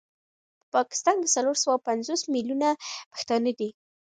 په 0.59 0.65
پاکستان 0.75 1.15
کي 1.23 1.29
څلور 1.35 1.55
سوه 1.63 1.75
پنځوس 1.87 2.21
مليونه 2.33 2.69
پښتانه 3.11 3.51
دي 3.59 3.69